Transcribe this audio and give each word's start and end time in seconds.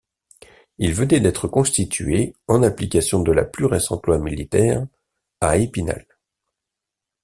Il 0.79 0.93
venait 0.95 1.19
d'être 1.19 1.47
constitué, 1.47 2.35
en 2.47 2.63
application 2.63 3.19
de 3.21 3.31
la 3.31 3.45
plus 3.45 3.65
récente 3.65 4.07
loi 4.07 4.17
militaire, 4.17 4.87
à 5.41 5.57
Épinal. 5.57 6.07